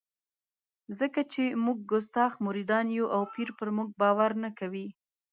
ځکه 0.99 1.21
چې 1.31 1.43
موږ 1.63 1.77
کستاخ 1.89 2.31
مریدان 2.45 2.85
یو 2.97 3.05
او 3.15 3.21
پیر 3.33 3.49
پر 3.57 3.69
موږ 3.75 3.89
باور 4.01 4.31
نه 4.43 4.49
کوي. 4.59 4.87